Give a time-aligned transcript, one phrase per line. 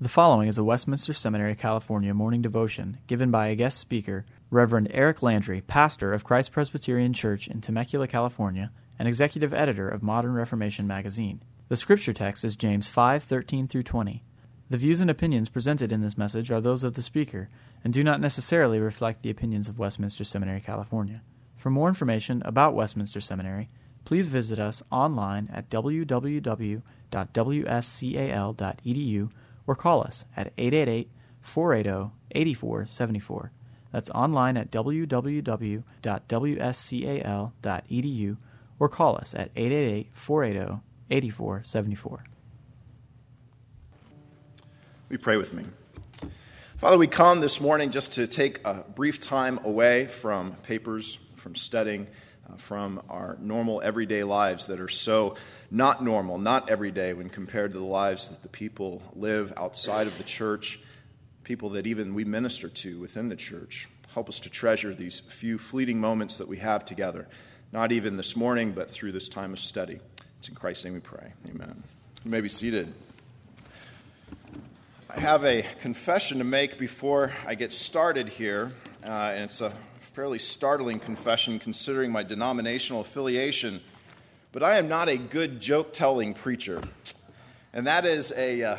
[0.00, 4.92] The following is a Westminster Seminary, California morning devotion given by a guest speaker, Reverend
[4.92, 10.34] Eric Landry, pastor of Christ Presbyterian Church in Temecula, California, and executive editor of Modern
[10.34, 11.42] Reformation magazine.
[11.66, 14.22] The scripture text is James 5:13 through 20.
[14.70, 17.48] The views and opinions presented in this message are those of the speaker
[17.82, 21.22] and do not necessarily reflect the opinions of Westminster Seminary, California.
[21.56, 23.68] For more information about Westminster Seminary,
[24.04, 26.82] please visit us online at www.wscal.edu
[29.68, 31.08] or call us at 888
[31.42, 33.52] 480 8474.
[33.92, 35.86] That's online at www.wscal.edu
[38.80, 42.24] or call us at 888 480 8474.
[45.08, 45.64] We pray with me.
[46.78, 51.54] Father, we come this morning just to take a brief time away from papers, from
[51.54, 52.06] studying,
[52.56, 55.36] from our normal everyday lives that are so
[55.70, 60.16] not normal, not everyday when compared to the lives that the people live outside of
[60.18, 60.80] the church,
[61.44, 63.88] people that even we minister to within the church.
[64.14, 67.28] Help us to treasure these few fleeting moments that we have together,
[67.72, 70.00] not even this morning, but through this time of study.
[70.38, 71.32] It's in Christ's name we pray.
[71.48, 71.82] Amen.
[72.24, 72.92] You may be seated.
[75.10, 78.72] I have a confession to make before I get started here,
[79.04, 79.72] uh, and it's a
[80.08, 83.80] fairly startling confession considering my denominational affiliation.
[84.52, 86.80] But I am not a good joke telling preacher.
[87.72, 88.78] And that is a uh,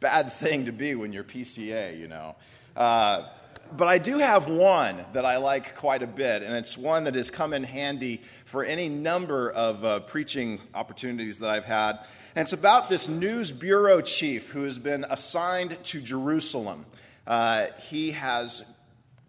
[0.00, 2.36] bad thing to be when you're PCA, you know.
[2.76, 3.28] Uh,
[3.76, 7.14] but I do have one that I like quite a bit, and it's one that
[7.14, 11.98] has come in handy for any number of uh, preaching opportunities that I've had.
[12.36, 16.84] And it's about this news bureau chief who has been assigned to Jerusalem.
[17.26, 18.62] Uh, he has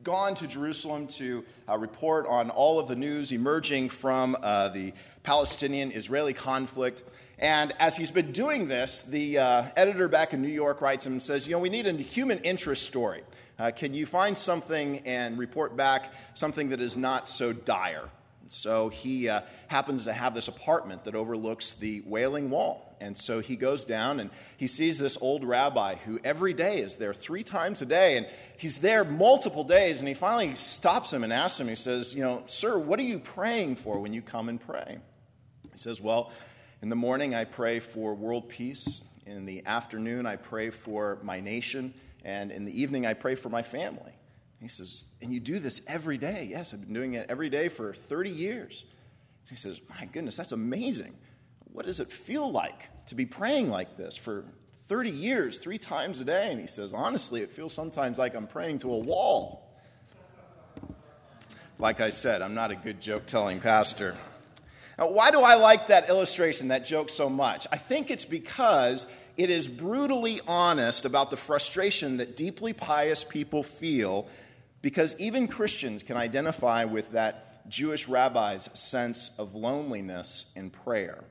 [0.08, 4.94] gone to Jerusalem to uh, report on all of the news emerging from uh, the
[5.23, 7.03] Palestinian Israeli conflict.
[7.39, 11.11] And as he's been doing this, the uh, editor back in New York writes him
[11.11, 13.22] and says, You know, we need a human interest story.
[13.59, 18.08] Uh, can you find something and report back something that is not so dire?
[18.50, 22.96] So he uh, happens to have this apartment that overlooks the Wailing Wall.
[23.00, 26.97] And so he goes down and he sees this old rabbi who every day is
[26.97, 28.18] there three times a day.
[28.18, 28.28] And
[28.58, 30.00] he's there multiple days.
[30.00, 33.03] And he finally stops him and asks him, he says, You know, sir, what are
[33.03, 34.97] you praying for when you come and pray?
[35.72, 36.31] He says, Well,
[36.81, 39.03] in the morning I pray for world peace.
[39.25, 41.94] In the afternoon I pray for my nation.
[42.24, 44.16] And in the evening I pray for my family.
[44.59, 46.47] He says, And you do this every day?
[46.50, 48.85] Yes, I've been doing it every day for 30 years.
[49.50, 51.16] He says, My goodness, that's amazing.
[51.72, 54.46] What does it feel like to be praying like this for
[54.88, 56.51] 30 years, three times a day?
[56.51, 59.63] And he says, Honestly, it feels sometimes like I'm praying to a wall.
[61.79, 64.17] Like I said, I'm not a good joke telling pastor.
[64.97, 67.67] Now, why do I like that illustration, that joke, so much?
[67.72, 69.06] I think it's because
[69.38, 74.28] it is brutally honest about the frustration that deeply pious people feel
[74.82, 81.24] because even Christians can identify with that Jewish rabbi's sense of loneliness in prayer.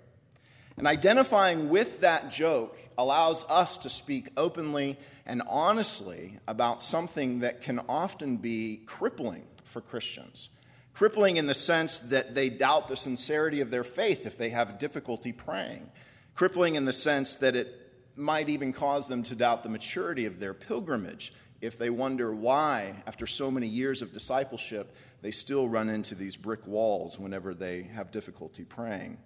[0.76, 7.62] And identifying with that joke allows us to speak openly and honestly about something that
[7.62, 10.50] can often be crippling for Christians.
[10.92, 14.78] Crippling in the sense that they doubt the sincerity of their faith if they have
[14.78, 15.90] difficulty praying.
[16.34, 20.40] Crippling in the sense that it might even cause them to doubt the maturity of
[20.40, 25.88] their pilgrimage if they wonder why, after so many years of discipleship, they still run
[25.88, 29.18] into these brick walls whenever they have difficulty praying.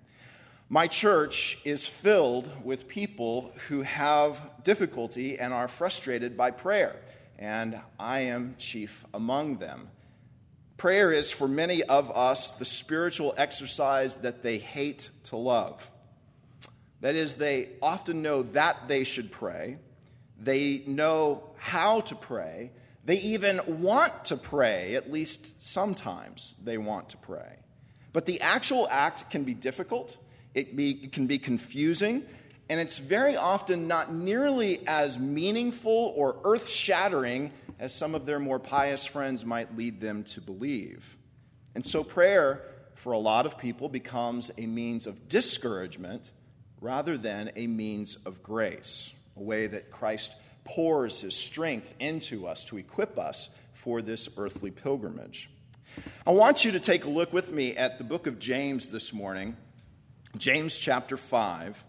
[0.68, 6.94] My church is filled with people who have difficulty and are frustrated by prayer,
[7.38, 9.88] and I am chief among them.
[10.76, 15.90] Prayer is, for many of us, the spiritual exercise that they hate to love.
[17.00, 19.78] That is, they often know that they should pray,
[20.40, 22.70] they know how to pray,
[23.04, 27.56] they even want to pray, at least sometimes they want to pray.
[28.12, 30.16] But the actual act can be difficult,
[30.54, 32.24] it, be, it can be confusing,
[32.68, 38.38] and it's very often not nearly as meaningful or earth shattering as some of their
[38.38, 41.16] more pious friends might lead them to believe.
[41.74, 42.62] And so, prayer
[42.94, 46.30] for a lot of people becomes a means of discouragement
[46.80, 52.64] rather than a means of grace, a way that Christ pours his strength into us
[52.66, 55.50] to equip us for this earthly pilgrimage.
[56.26, 59.12] I want you to take a look with me at the book of James this
[59.12, 59.56] morning,
[60.36, 61.82] James chapter 5.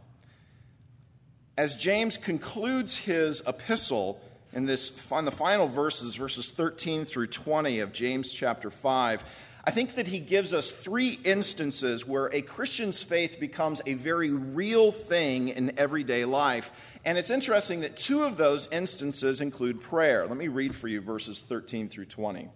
[1.58, 4.22] As James concludes his epistle,
[4.54, 9.24] in this on the final verses verses 13 through 20 of James chapter 5
[9.64, 14.32] I think that he gives us three instances where a Christian's faith becomes a very
[14.32, 16.72] real thing in everyday life.
[17.06, 20.26] And it's interesting that two of those instances include prayer.
[20.26, 22.50] Let me read for you verses 13 through 20.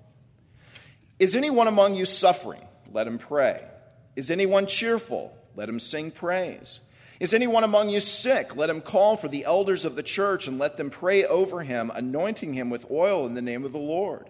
[1.20, 2.66] Is anyone among you suffering?
[2.92, 3.64] Let him pray.
[4.16, 5.32] Is anyone cheerful?
[5.56, 6.80] Let him sing praise.
[7.20, 8.56] Is anyone among you sick?
[8.56, 11.92] Let him call for the elders of the church and let them pray over him,
[11.94, 14.30] anointing him with oil in the name of the Lord.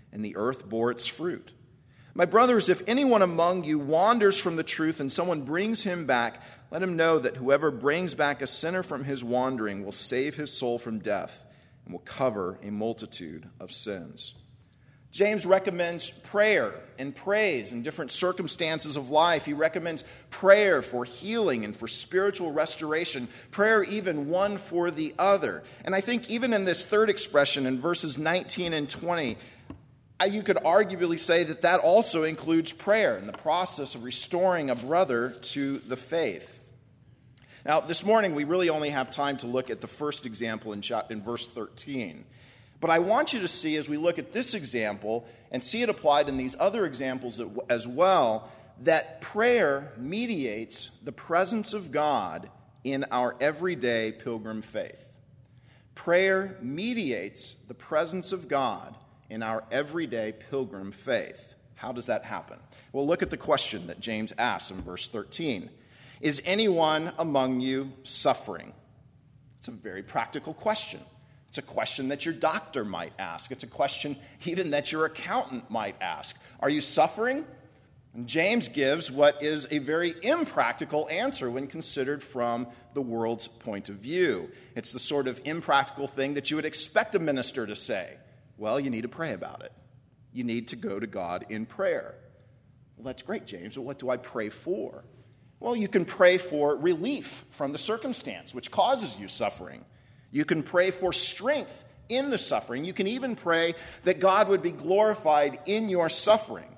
[0.11, 1.53] and the earth bore its fruit.
[2.13, 6.41] My brothers, if anyone among you wanders from the truth and someone brings him back,
[6.69, 10.51] let him know that whoever brings back a sinner from his wandering will save his
[10.51, 11.43] soul from death
[11.85, 14.35] and will cover a multitude of sins.
[15.11, 19.43] James recommends prayer and praise in different circumstances of life.
[19.43, 25.63] He recommends prayer for healing and for spiritual restoration, prayer even one for the other.
[25.83, 29.37] And I think even in this third expression in verses 19 and 20,
[30.25, 34.75] you could arguably say that that also includes prayer in the process of restoring a
[34.75, 36.59] brother to the faith.
[37.65, 40.81] Now, this morning, we really only have time to look at the first example in,
[41.09, 42.25] in verse 13.
[42.79, 45.89] But I want you to see, as we look at this example and see it
[45.89, 47.39] applied in these other examples
[47.69, 48.49] as well,
[48.81, 52.49] that prayer mediates the presence of God
[52.83, 55.13] in our everyday pilgrim faith.
[55.93, 58.97] Prayer mediates the presence of God
[59.31, 61.55] in our everyday pilgrim faith.
[61.75, 62.59] How does that happen?
[62.93, 65.69] Well, look at the question that James asks in verse 13
[66.19, 68.73] Is anyone among you suffering?
[69.59, 70.99] It's a very practical question.
[71.47, 73.51] It's a question that your doctor might ask.
[73.51, 76.37] It's a question even that your accountant might ask.
[76.59, 77.45] Are you suffering?
[78.13, 83.87] And James gives what is a very impractical answer when considered from the world's point
[83.87, 84.49] of view.
[84.75, 88.17] It's the sort of impractical thing that you would expect a minister to say.
[88.61, 89.71] Well, you need to pray about it.
[90.33, 92.13] You need to go to God in prayer.
[92.95, 95.03] Well, that's great, James, but what do I pray for?
[95.59, 99.83] Well, you can pray for relief from the circumstance which causes you suffering.
[100.29, 102.85] You can pray for strength in the suffering.
[102.85, 103.73] You can even pray
[104.03, 106.77] that God would be glorified in your suffering.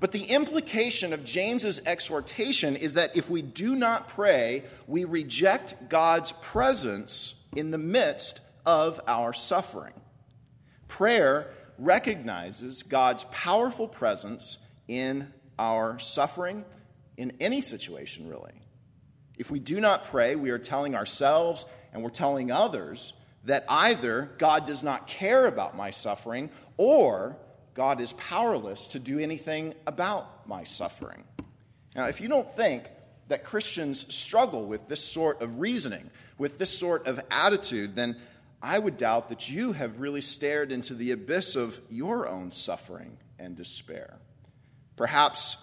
[0.00, 5.88] But the implication of James's exhortation is that if we do not pray, we reject
[5.88, 9.94] God's presence in the midst of our suffering.
[10.92, 11.48] Prayer
[11.78, 14.58] recognizes God's powerful presence
[14.88, 16.66] in our suffering,
[17.16, 18.52] in any situation, really.
[19.38, 24.32] If we do not pray, we are telling ourselves and we're telling others that either
[24.36, 27.38] God does not care about my suffering or
[27.72, 31.24] God is powerless to do anything about my suffering.
[31.96, 32.90] Now, if you don't think
[33.28, 38.18] that Christians struggle with this sort of reasoning, with this sort of attitude, then
[38.62, 43.18] I would doubt that you have really stared into the abyss of your own suffering
[43.40, 44.18] and despair.
[44.94, 45.56] Perhaps,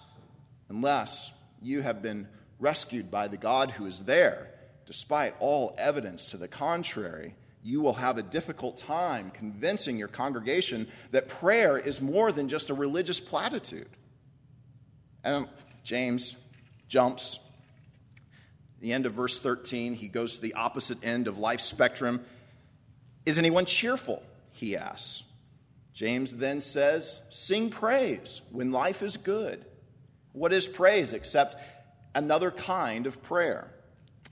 [0.68, 1.32] unless
[1.62, 4.50] you have been rescued by the God who is there,
[4.84, 10.86] despite all evidence to the contrary, you will have a difficult time convincing your congregation
[11.10, 13.88] that prayer is more than just a religious platitude.
[15.24, 15.48] And um,
[15.84, 16.36] James
[16.88, 17.38] jumps.
[18.80, 22.24] The end of verse 13, he goes to the opposite end of life spectrum
[23.26, 24.22] is anyone cheerful?
[24.52, 25.24] He asks.
[25.92, 29.64] James then says, Sing praise when life is good.
[30.32, 31.56] What is praise except
[32.14, 33.70] another kind of prayer?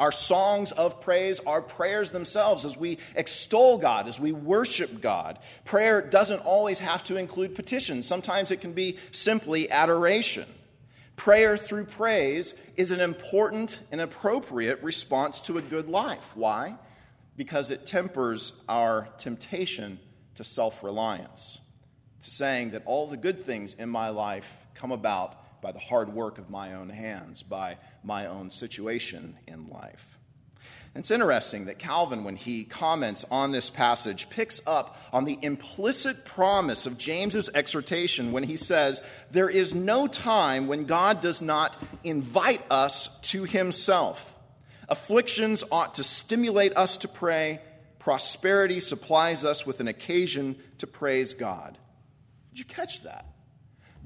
[0.01, 5.41] Our songs of praise are prayers themselves as we extol God, as we worship God.
[5.65, 10.47] Prayer doesn't always have to include petition, sometimes it can be simply adoration.
[11.17, 16.31] Prayer through praise is an important and appropriate response to a good life.
[16.37, 16.77] Why?
[17.39, 19.99] Because it tempers our temptation
[20.35, 21.59] to self reliance,
[22.21, 26.13] to saying that all the good things in my life come about by the hard
[26.13, 30.19] work of my own hands, by my own situation in life.
[30.95, 36.25] It's interesting that Calvin, when he comments on this passage, picks up on the implicit
[36.25, 41.77] promise of James's exhortation when he says, There is no time when God does not
[42.03, 44.35] invite us to himself.
[44.89, 47.61] Afflictions ought to stimulate us to pray.
[47.99, 51.77] Prosperity supplies us with an occasion to praise God.
[52.51, 53.27] Did you catch that?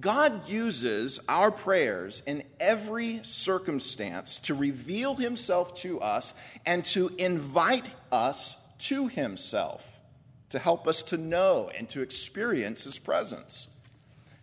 [0.00, 6.34] God uses our prayers in every circumstance to reveal himself to us
[6.66, 10.00] and to invite us to himself,
[10.50, 13.68] to help us to know and to experience his presence.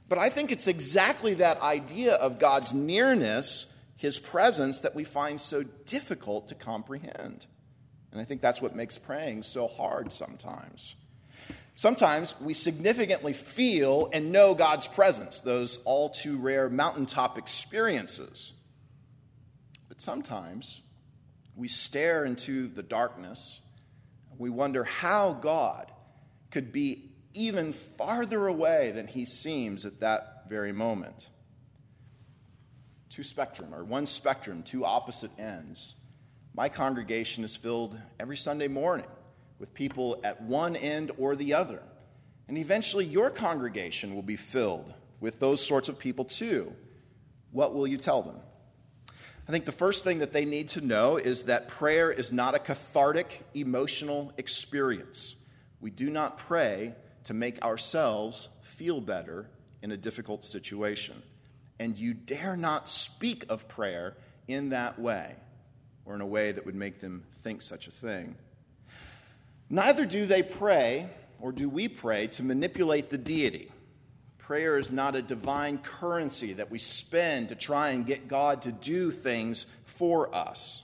[0.07, 3.65] But I think it's exactly that idea of God's nearness,
[3.99, 7.45] his presence, that we find so difficult to comprehend.
[8.13, 10.95] And I think that's what makes praying so hard sometimes.
[11.75, 18.53] Sometimes we significantly feel and know God's presence, those all too rare mountaintop experiences.
[19.89, 20.79] But sometimes
[21.57, 23.59] we stare into the darkness.
[24.37, 25.91] We wonder how God
[26.51, 31.27] could be even farther away than he seems at that very moment.
[33.19, 35.95] Two spectrum, or one spectrum, two opposite ends.
[36.53, 39.07] My congregation is filled every Sunday morning
[39.59, 41.81] with people at one end or the other.
[42.47, 46.73] And eventually, your congregation will be filled with those sorts of people too.
[47.51, 48.37] What will you tell them?
[49.49, 52.55] I think the first thing that they need to know is that prayer is not
[52.55, 55.35] a cathartic emotional experience.
[55.81, 56.95] We do not pray
[57.25, 59.49] to make ourselves feel better
[59.81, 61.21] in a difficult situation.
[61.79, 64.17] And you dare not speak of prayer
[64.47, 65.35] in that way
[66.05, 68.35] or in a way that would make them think such a thing.
[69.69, 71.07] Neither do they pray,
[71.39, 73.71] or do we pray, to manipulate the deity.
[74.39, 78.71] Prayer is not a divine currency that we spend to try and get God to
[78.71, 80.83] do things for us.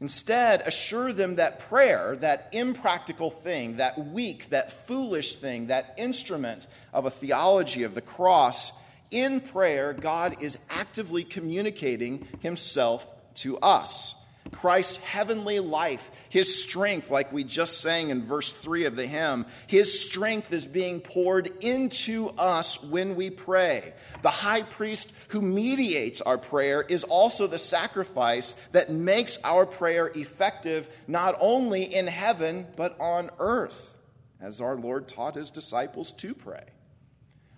[0.00, 6.66] Instead, assure them that prayer, that impractical thing, that weak, that foolish thing, that instrument
[6.92, 8.72] of a theology of the cross,
[9.12, 14.14] in prayer, God is actively communicating himself to us.
[14.50, 19.46] Christ's heavenly life, his strength, like we just sang in verse 3 of the hymn,
[19.66, 23.94] his strength is being poured into us when we pray.
[24.22, 30.10] The high priest who mediates our prayer is also the sacrifice that makes our prayer
[30.14, 33.96] effective not only in heaven, but on earth,
[34.40, 36.64] as our Lord taught his disciples to pray.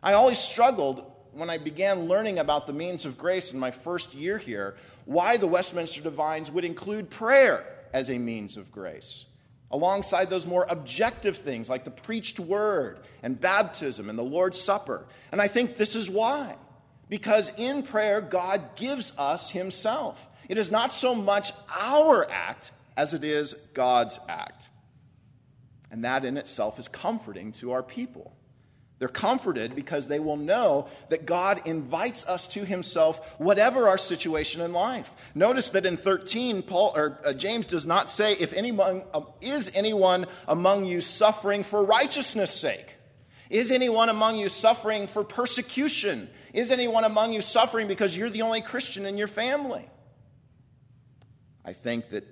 [0.02, 4.14] I always struggled when I began learning about the means of grace in my first
[4.14, 9.26] year here, why the Westminster Divines would include prayer as a means of grace,
[9.70, 15.06] alongside those more objective things like the preached word and baptism and the Lord's Supper.
[15.32, 16.56] And I think this is why.
[17.08, 20.26] Because in prayer, God gives us Himself.
[20.48, 24.70] It is not so much our act as it is God's act.
[25.90, 28.34] And that in itself is comforting to our people.
[28.98, 34.60] They're comforted because they will know that God invites us to himself whatever our situation
[34.60, 35.10] in life.
[35.34, 39.70] Notice that in 13 Paul or uh, James does not say if anyone uh, is
[39.74, 42.96] anyone among you suffering for righteousness sake.
[43.50, 46.30] Is anyone among you suffering for persecution?
[46.52, 49.84] Is anyone among you suffering because you're the only Christian in your family?
[51.64, 52.24] I think that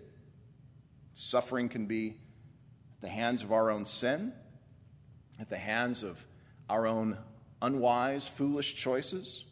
[1.15, 2.17] suffering can be
[2.97, 4.33] at the hands of our own sin,
[5.41, 6.25] at the hands of
[6.73, 7.19] our own
[7.61, 9.45] unwise, foolish choices.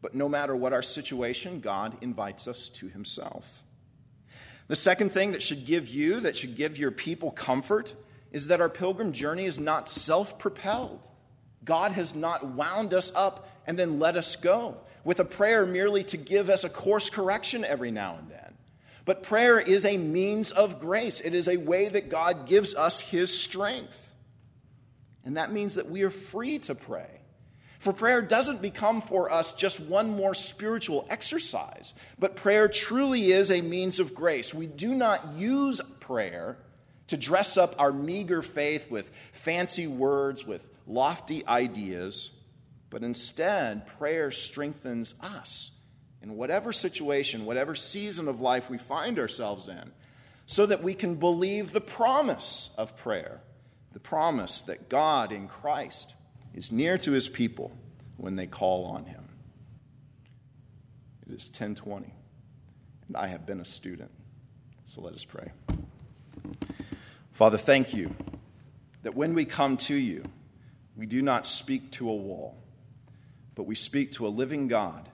[0.00, 3.62] But no matter what our situation, God invites us to Himself.
[4.68, 7.94] The second thing that should give you, that should give your people comfort,
[8.32, 11.06] is that our pilgrim journey is not self propelled.
[11.64, 16.02] God has not wound us up and then let us go with a prayer merely
[16.04, 18.56] to give us a course correction every now and then.
[19.04, 23.00] But prayer is a means of grace, it is a way that God gives us
[23.00, 24.11] His strength.
[25.24, 27.20] And that means that we are free to pray.
[27.78, 33.50] For prayer doesn't become for us just one more spiritual exercise, but prayer truly is
[33.50, 34.54] a means of grace.
[34.54, 36.58] We do not use prayer
[37.08, 42.30] to dress up our meager faith with fancy words, with lofty ideas,
[42.88, 45.72] but instead, prayer strengthens us
[46.22, 49.90] in whatever situation, whatever season of life we find ourselves in,
[50.46, 53.40] so that we can believe the promise of prayer
[53.92, 56.14] the promise that God in Christ
[56.54, 57.72] is near to his people
[58.16, 59.28] when they call on him.
[61.26, 62.12] It is 1020,
[63.08, 64.10] and I have been a student.
[64.86, 65.50] So let us pray.
[67.32, 68.14] Father, thank you
[69.02, 70.24] that when we come to you,
[70.96, 72.56] we do not speak to a wall,
[73.54, 75.08] but we speak to a living God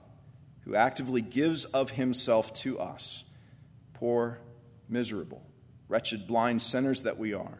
[0.65, 3.23] who actively gives of himself to us,
[3.93, 4.37] poor,
[4.89, 5.41] miserable,
[5.87, 7.59] wretched, blind sinners that we are.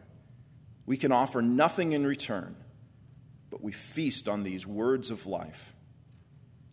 [0.86, 2.56] We can offer nothing in return,
[3.50, 5.72] but we feast on these words of life.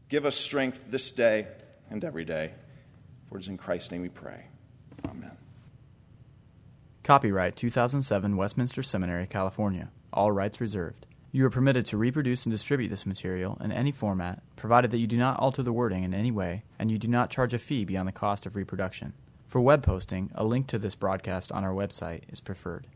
[0.09, 1.47] Give us strength this day
[1.89, 2.53] and every day.
[3.29, 4.45] For it is in Christ's name we pray.
[5.05, 5.37] Amen.
[7.03, 9.89] Copyright 2007 Westminster Seminary, California.
[10.13, 11.05] All rights reserved.
[11.31, 15.07] You are permitted to reproduce and distribute this material in any format, provided that you
[15.07, 17.85] do not alter the wording in any way and you do not charge a fee
[17.85, 19.13] beyond the cost of reproduction.
[19.45, 22.87] For web posting, a link to this broadcast on our website is preferred.